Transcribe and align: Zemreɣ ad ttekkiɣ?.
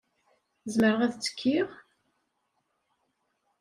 Zemreɣ 0.73 0.99
ad 1.01 1.13
ttekkiɣ?. 1.13 1.69